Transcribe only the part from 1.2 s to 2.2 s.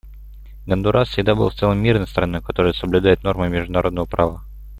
был в целом мирной